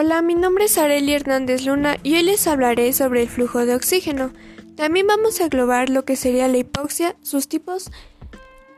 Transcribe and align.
Hola, 0.00 0.22
mi 0.22 0.36
nombre 0.36 0.66
es 0.66 0.78
Arely 0.78 1.12
Hernández 1.12 1.66
Luna 1.66 1.96
y 2.04 2.14
hoy 2.14 2.22
les 2.22 2.46
hablaré 2.46 2.92
sobre 2.92 3.22
el 3.22 3.28
flujo 3.28 3.66
de 3.66 3.74
oxígeno. 3.74 4.30
También 4.76 5.08
vamos 5.08 5.40
a 5.40 5.46
englobar 5.46 5.90
lo 5.90 6.04
que 6.04 6.14
sería 6.14 6.46
la 6.46 6.58
hipoxia, 6.58 7.16
sus 7.20 7.48
tipos, 7.48 7.90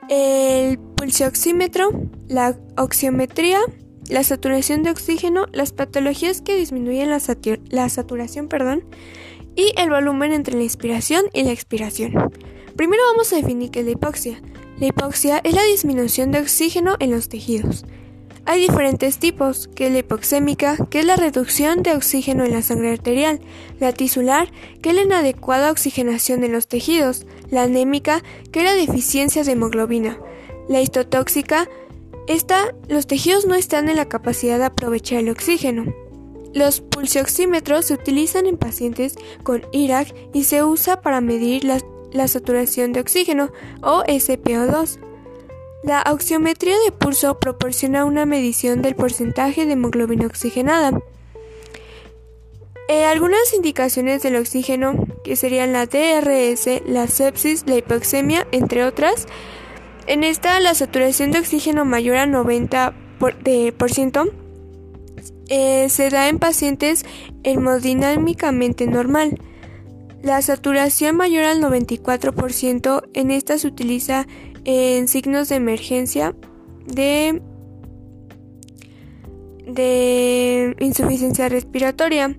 el 0.08 0.78
pulsioxímetro, 0.78 1.90
la 2.26 2.56
oxiometría, 2.78 3.60
la 4.08 4.24
saturación 4.24 4.83
de 4.83 4.92
oxígeno, 4.92 5.44
las 5.53 5.72
patologías 5.72 6.40
que 6.40 6.56
disminuyen 6.56 7.10
la, 7.10 7.21
la 7.68 7.88
saturación 7.90 8.48
perdón, 8.48 8.82
y 9.54 9.74
el 9.76 9.90
volumen 9.90 10.32
entre 10.32 10.56
la 10.56 10.62
inspiración 10.62 11.26
y 11.34 11.42
la 11.42 11.52
expiración. 11.52 12.14
Primero 12.76 13.02
vamos 13.12 13.30
a 13.34 13.37
definir 13.37 13.71
qué 13.71 13.80
es 13.80 13.84
la 13.84 13.92
hipoxia. 13.92 14.40
La 14.78 14.87
hipoxia 14.87 15.42
es 15.44 15.52
la 15.52 15.64
disminución 15.64 16.30
de 16.30 16.41
oxígeno 16.41 16.96
en 16.98 17.10
los 17.10 17.28
tejidos. 17.28 17.84
Hay 18.50 18.62
diferentes 18.62 19.18
tipos, 19.18 19.68
que 19.77 19.86
es 19.86 19.92
la 19.92 20.00
hipoxémica, 20.00 20.77
que 20.90 20.98
es 20.98 21.04
la 21.04 21.14
reducción 21.14 21.84
de 21.84 21.95
oxígeno 21.95 22.45
en 22.45 22.50
la 22.50 22.62
sangre 22.62 22.90
arterial, 22.90 23.38
la 23.78 23.92
tisular, 23.92 24.50
que 24.82 24.88
es 24.88 24.96
la 24.96 25.02
inadecuada 25.02 25.70
oxigenación 25.70 26.42
en 26.42 26.50
los 26.50 26.66
tejidos, 26.66 27.26
la 27.52 27.62
anémica, 27.62 28.24
que 28.50 28.59
es 28.59 28.64
la 28.64 28.73
deficiencia 28.73 29.45
de 29.45 29.52
hemoglobina, 29.52 30.18
la 30.68 30.80
histotóxica, 30.80 31.68
esta, 32.26 32.74
los 32.88 33.06
tejidos 33.06 33.46
no 33.46 33.54
están 33.54 33.88
en 33.88 33.95
la 33.95 34.09
capacidad 34.09 34.59
de 34.59 34.64
aprovechar 34.64 35.20
el 35.20 35.30
oxígeno. 35.30 35.95
Los 36.52 36.80
pulsioxímetros 36.80 37.84
se 37.84 37.95
utilizan 37.95 38.46
en 38.46 38.56
pacientes 38.56 39.14
con 39.45 39.62
IRAC 39.70 40.12
y 40.34 40.42
se 40.42 40.64
usa 40.64 41.02
para 41.02 41.20
medir 41.20 41.62
la, 41.62 41.78
la 42.10 42.26
saturación 42.26 42.92
de 42.92 42.98
oxígeno 42.98 43.52
o 43.80 44.02
SPO2. 44.02 45.09
La 45.82 46.04
oxiometría 46.10 46.74
de 46.84 46.92
pulso 46.92 47.38
proporciona 47.38 48.04
una 48.04 48.26
medición 48.26 48.82
del 48.82 48.94
porcentaje 48.94 49.64
de 49.64 49.73
hemoglobina 49.73 50.26
oxigenada. 50.26 51.00
Eh, 52.88 53.06
algunas 53.06 53.54
indicaciones 53.54 54.22
del 54.22 54.37
oxígeno, 54.37 55.06
que 55.24 55.37
serían 55.37 55.72
la 55.72 55.87
DRS, 55.87 56.82
la 56.87 57.06
sepsis, 57.06 57.64
la 57.66 57.76
hipoxemia, 57.76 58.46
entre 58.52 58.84
otras. 58.84 59.26
En 60.06 60.22
esta, 60.22 60.60
la 60.60 60.74
saturación 60.74 61.30
de 61.30 61.38
oxígeno 61.38 61.87
mayor 61.87 62.16
a 62.16 62.26
90%, 62.26 64.33
eh, 65.48 65.89
se 65.89 66.11
da 66.11 66.28
en 66.28 66.39
pacientes 66.39 67.06
hemodinámicamente 67.42 68.87
normal. 68.87 69.41
La 70.23 70.43
saturación 70.43 71.17
mayor 71.17 71.45
al 71.45 71.63
94%, 71.63 73.09
en 73.15 73.31
esta 73.31 73.59
se 73.59 73.67
utiliza 73.67 74.27
en 74.65 75.09
signos 75.09 75.49
de 75.49 75.57
emergencia 75.57 76.35
de, 76.87 77.41
de 79.67 80.77
insuficiencia 80.81 81.49
respiratoria. 81.49 82.37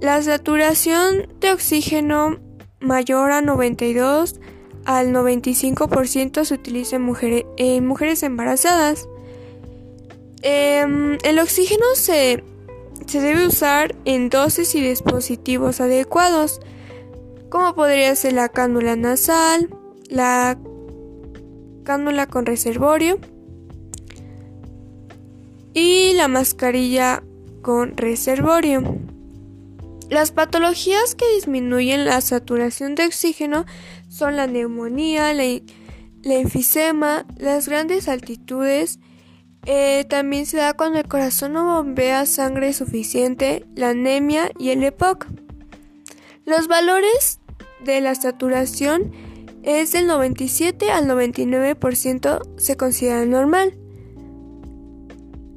La 0.00 0.22
saturación 0.22 1.28
de 1.40 1.52
oxígeno 1.52 2.38
mayor 2.80 3.32
a 3.32 3.40
92 3.40 4.40
al 4.84 5.12
95% 5.12 6.44
se 6.44 6.54
utiliza 6.54 6.96
en, 6.96 7.02
mujeres, 7.02 7.44
en 7.56 7.86
mujeres 7.86 8.22
embarazadas. 8.22 9.08
Em, 10.42 11.18
el 11.22 11.38
oxígeno 11.38 11.84
se, 11.94 12.42
se 13.06 13.20
debe 13.20 13.46
usar 13.46 13.94
en 14.04 14.30
dosis 14.30 14.74
y 14.74 14.80
dispositivos 14.80 15.80
adecuados, 15.80 16.60
como 17.50 17.74
podría 17.74 18.14
ser 18.14 18.32
la 18.32 18.48
cánula 18.48 18.96
nasal, 18.96 19.68
la 20.08 20.58
cánula 21.84 22.26
con 22.26 22.46
reservorio 22.46 23.18
y 25.74 26.12
la 26.14 26.28
mascarilla 26.28 27.22
con 27.62 27.96
reservorio. 27.96 28.82
Las 30.08 30.32
patologías 30.32 31.14
que 31.14 31.34
disminuyen 31.34 32.04
la 32.04 32.20
saturación 32.20 32.94
de 32.94 33.06
oxígeno 33.06 33.64
son 34.08 34.36
la 34.36 34.46
neumonía, 34.46 35.32
la, 35.34 35.44
enfisema, 36.24 37.26
las 37.36 37.68
grandes 37.68 38.08
altitudes. 38.08 38.98
Eh, 39.66 40.04
también 40.08 40.46
se 40.46 40.56
da 40.56 40.74
cuando 40.74 40.98
el 40.98 41.06
corazón 41.06 41.52
no 41.52 41.64
bombea 41.64 42.26
sangre 42.26 42.72
suficiente, 42.72 43.66
la 43.76 43.90
anemia 43.90 44.50
y 44.58 44.70
el 44.70 44.82
EPOC. 44.82 45.26
Los 46.44 46.66
valores 46.66 47.39
de 47.84 48.00
la 48.00 48.14
saturación 48.14 49.12
es 49.62 49.92
del 49.92 50.06
97 50.06 50.90
al 50.90 51.06
99% 51.06 52.40
se 52.56 52.76
considera 52.76 53.24
normal. 53.26 53.74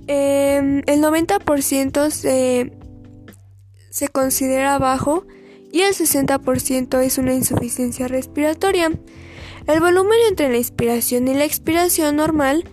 Em, 0.08 0.82
el 0.86 1.02
90% 1.02 2.10
se, 2.10 2.74
se 3.90 4.08
considera 4.10 4.78
bajo 4.78 5.26
y 5.72 5.82
el 5.82 5.94
60% 5.94 7.00
es 7.00 7.18
una 7.18 7.34
insuficiencia 7.34 8.08
respiratoria. 8.08 8.92
El 9.66 9.80
volumen 9.80 10.18
entre 10.28 10.50
la 10.50 10.58
inspiración 10.58 11.28
y 11.28 11.34
la 11.34 11.46
expiración 11.46 12.18
normal 12.18 12.66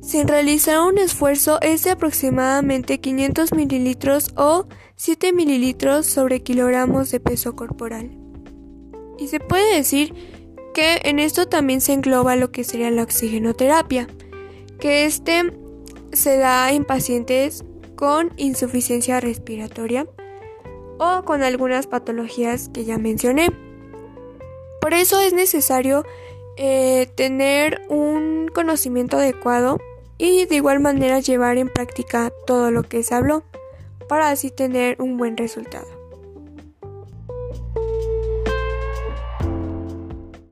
sin 0.00 0.28
realizar 0.28 0.80
un 0.80 0.98
esfuerzo 0.98 1.60
es 1.62 1.82
de 1.82 1.90
aproximadamente 1.90 3.00
500 3.00 3.52
mililitros 3.54 4.30
o 4.36 4.68
7 4.94 5.32
mililitros 5.32 6.06
sobre 6.06 6.44
kilogramos 6.44 7.10
de 7.10 7.18
peso 7.18 7.56
corporal. 7.56 8.25
Y 9.18 9.28
se 9.28 9.40
puede 9.40 9.76
decir 9.76 10.14
que 10.74 11.00
en 11.04 11.18
esto 11.18 11.46
también 11.46 11.80
se 11.80 11.92
engloba 11.92 12.36
lo 12.36 12.52
que 12.52 12.64
sería 12.64 12.90
la 12.90 13.02
oxigenoterapia, 13.02 14.08
que 14.78 15.06
este 15.06 15.52
se 16.12 16.36
da 16.36 16.70
en 16.72 16.84
pacientes 16.84 17.64
con 17.96 18.32
insuficiencia 18.36 19.20
respiratoria 19.20 20.06
o 20.98 21.22
con 21.24 21.42
algunas 21.42 21.86
patologías 21.86 22.68
que 22.68 22.84
ya 22.84 22.98
mencioné. 22.98 23.48
Por 24.80 24.94
eso 24.94 25.20
es 25.20 25.32
necesario 25.32 26.04
eh, 26.56 27.08
tener 27.14 27.82
un 27.88 28.48
conocimiento 28.54 29.16
adecuado 29.16 29.78
y 30.18 30.46
de 30.46 30.56
igual 30.56 30.80
manera 30.80 31.20
llevar 31.20 31.58
en 31.58 31.68
práctica 31.68 32.32
todo 32.46 32.70
lo 32.70 32.82
que 32.82 33.02
se 33.02 33.14
habló 33.14 33.44
para 34.08 34.30
así 34.30 34.50
tener 34.50 35.00
un 35.00 35.16
buen 35.16 35.36
resultado. 35.36 35.95